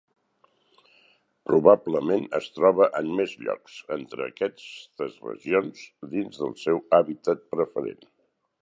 Probablement 1.49 2.25
es 2.39 2.47
troba 2.55 2.89
en 3.01 3.11
més 3.19 3.37
llocs 3.43 3.77
entre 3.99 4.27
aquestes 4.33 5.23
regions 5.29 5.87
dins 6.17 6.45
del 6.45 6.61
seu 6.67 6.85
hàbitat 7.01 7.51
preferent. 7.57 8.05